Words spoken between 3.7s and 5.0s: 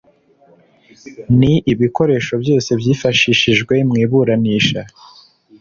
mu iburanisha